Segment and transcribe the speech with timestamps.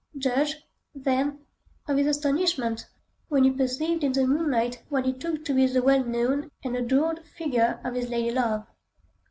[0.17, 0.55] Judge,
[0.95, 1.45] then,
[1.87, 2.87] of his astonishment,
[3.29, 6.75] when he perceived in the moonlight what he took to be the well known and
[6.75, 8.65] adored figure of his lady love.